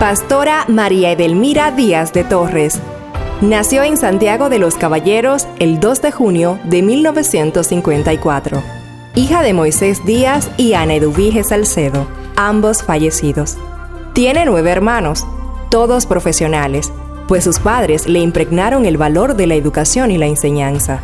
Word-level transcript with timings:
Pastora 0.00 0.64
María 0.66 1.12
Edelmira 1.12 1.72
Díaz 1.72 2.14
de 2.14 2.24
Torres. 2.24 2.80
Nació 3.42 3.82
en 3.82 3.98
Santiago 3.98 4.48
de 4.48 4.58
los 4.58 4.76
Caballeros 4.76 5.46
el 5.58 5.78
2 5.78 6.00
de 6.00 6.10
junio 6.10 6.58
de 6.64 6.80
1954. 6.80 8.62
Hija 9.14 9.42
de 9.42 9.52
Moisés 9.52 10.02
Díaz 10.06 10.50
y 10.56 10.72
Ana 10.72 10.94
Eduvige 10.94 11.44
Salcedo, 11.44 12.06
ambos 12.34 12.82
fallecidos. 12.82 13.58
Tiene 14.14 14.46
nueve 14.46 14.70
hermanos, 14.70 15.26
todos 15.70 16.06
profesionales, 16.06 16.90
pues 17.28 17.44
sus 17.44 17.58
padres 17.58 18.08
le 18.08 18.20
impregnaron 18.20 18.86
el 18.86 18.96
valor 18.96 19.36
de 19.36 19.48
la 19.48 19.54
educación 19.54 20.10
y 20.10 20.16
la 20.16 20.28
enseñanza. 20.28 21.00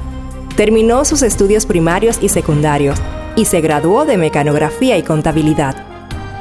Terminó 0.56 1.04
sus 1.04 1.20
estudios 1.20 1.66
primarios 1.66 2.16
y 2.22 2.30
secundarios 2.30 2.98
y 3.36 3.44
se 3.44 3.60
graduó 3.60 4.06
de 4.06 4.16
mecanografía 4.16 4.96
y 4.96 5.02
contabilidad 5.02 5.95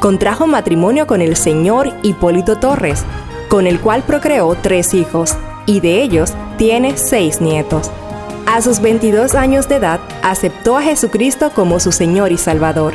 contrajo 0.06 0.46
matrimonio 0.46 1.08
con 1.08 1.20
el 1.20 1.36
señor 1.36 1.92
Hipólito 2.04 2.58
Torres, 2.58 3.04
con 3.50 3.66
el 3.66 3.80
cual 3.80 4.04
procreó 4.04 4.54
tres 4.54 4.94
hijos, 4.94 5.36
y 5.66 5.80
de 5.80 6.04
ellos 6.04 6.32
tiene 6.60 6.96
seis 6.96 7.42
nietos. 7.42 7.90
A 8.46 8.62
sus 8.62 8.82
22 8.82 9.34
años 9.34 9.68
de 9.68 9.78
edad, 9.78 10.00
aceptó 10.22 10.78
a 10.78 10.84
Jesucristo 10.84 11.50
como 11.56 11.80
su 11.80 11.92
Señor 11.92 12.32
y 12.32 12.38
Salvador, 12.38 12.94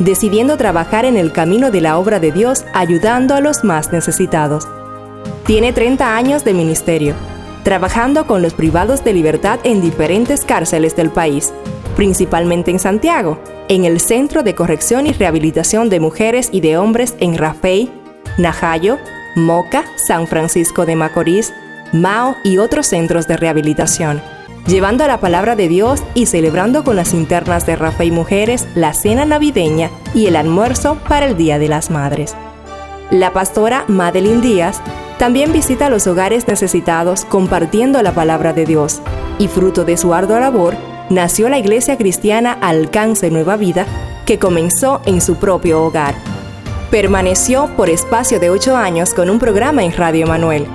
decidiendo 0.00 0.58
trabajar 0.58 1.06
en 1.06 1.16
el 1.16 1.32
camino 1.32 1.70
de 1.70 1.80
la 1.80 1.96
obra 1.96 2.20
de 2.20 2.30
Dios 2.30 2.66
ayudando 2.74 3.34
a 3.34 3.40
los 3.40 3.64
más 3.64 3.90
necesitados. 3.90 4.68
Tiene 5.46 5.72
30 5.72 6.14
años 6.14 6.44
de 6.44 6.52
ministerio, 6.52 7.14
trabajando 7.62 8.26
con 8.26 8.42
los 8.42 8.54
privados 8.54 9.04
de 9.04 9.12
libertad 9.12 9.60
en 9.64 9.80
diferentes 9.80 10.44
cárceles 10.44 10.96
del 10.96 11.10
país, 11.10 11.52
principalmente 11.96 12.70
en 12.70 12.78
Santiago, 12.78 13.38
en 13.68 13.84
el 13.84 14.00
Centro 14.00 14.42
de 14.42 14.54
Corrección 14.54 15.06
y 15.06 15.12
Rehabilitación 15.12 15.90
de 15.90 16.00
Mujeres 16.00 16.48
y 16.52 16.60
de 16.60 16.76
Hombres 16.76 17.14
en 17.20 17.36
Rafey, 17.36 17.90
Najayo, 18.38 18.98
Moca, 19.36 19.84
San 19.96 20.26
Francisco 20.26 20.86
de 20.86 20.96
Macorís, 20.96 21.52
Mao 21.92 22.36
y 22.44 22.58
otros 22.58 22.86
centros 22.86 23.26
de 23.26 23.36
rehabilitación, 23.36 24.22
llevando 24.66 25.06
la 25.06 25.20
palabra 25.20 25.56
de 25.56 25.68
Dios 25.68 26.02
y 26.14 26.26
celebrando 26.26 26.84
con 26.84 26.96
las 26.96 27.14
internas 27.14 27.66
de 27.66 27.76
Rafey 27.76 28.10
Mujeres 28.10 28.66
la 28.74 28.92
cena 28.92 29.24
navideña 29.24 29.90
y 30.14 30.26
el 30.26 30.36
almuerzo 30.36 30.96
para 31.08 31.26
el 31.26 31.36
Día 31.36 31.58
de 31.58 31.68
las 31.68 31.90
Madres. 31.90 32.34
La 33.10 33.32
pastora 33.32 33.84
Madeline 33.88 34.40
Díaz 34.40 34.80
también 35.20 35.52
visita 35.52 35.90
los 35.90 36.06
hogares 36.06 36.48
necesitados 36.48 37.26
compartiendo 37.26 38.00
la 38.00 38.12
palabra 38.12 38.54
de 38.54 38.64
Dios 38.64 39.02
y 39.38 39.48
fruto 39.48 39.84
de 39.84 39.98
su 39.98 40.14
ardua 40.14 40.40
labor, 40.40 40.74
nació 41.10 41.50
la 41.50 41.58
Iglesia 41.58 41.98
Cristiana 41.98 42.56
Alcance 42.62 43.30
Nueva 43.30 43.58
Vida, 43.58 43.84
que 44.24 44.38
comenzó 44.38 45.02
en 45.04 45.20
su 45.20 45.34
propio 45.36 45.82
hogar. 45.82 46.14
Permaneció 46.90 47.68
por 47.76 47.90
espacio 47.90 48.40
de 48.40 48.48
ocho 48.48 48.78
años 48.78 49.12
con 49.12 49.28
un 49.28 49.38
programa 49.38 49.84
en 49.84 49.92
Radio 49.92 50.26
Manuel. 50.26 50.66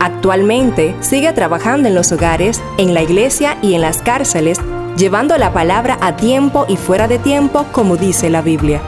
Actualmente 0.00 0.96
sigue 1.00 1.30
trabajando 1.34 1.86
en 1.86 1.94
los 1.94 2.12
hogares, 2.12 2.62
en 2.78 2.94
la 2.94 3.02
iglesia 3.02 3.58
y 3.60 3.74
en 3.74 3.82
las 3.82 4.00
cárceles, 4.00 4.58
llevando 4.96 5.36
la 5.36 5.52
palabra 5.52 5.98
a 6.00 6.16
tiempo 6.16 6.64
y 6.66 6.78
fuera 6.78 7.08
de 7.08 7.18
tiempo, 7.18 7.66
como 7.72 7.98
dice 7.98 8.30
la 8.30 8.40
Biblia. 8.40 8.80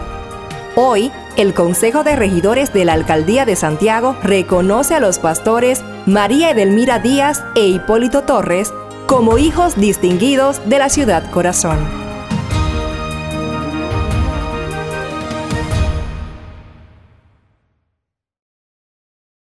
Hoy, 0.77 1.13
el 1.37 1.55
Consejo 1.55 2.03
de 2.03 2.17
Regidores 2.17 2.73
de 2.73 2.85
la 2.85 2.95
Alcaldía 2.95 3.45
de 3.45 3.55
Santiago 3.55 4.17
reconoce 4.25 4.97
a 4.97 5.01
los 5.01 5.21
pastores 5.21 5.85
María 6.05 6.51
Edelmira 6.51 6.99
Díaz 6.99 7.45
e 7.55 7.67
Hipólito 7.67 8.23
Torres 8.23 8.75
como 9.07 9.39
hijos 9.39 9.77
distinguidos 9.77 10.69
de 10.69 10.81
la 10.81 10.89
ciudad 10.89 11.31
corazón. 11.31 12.04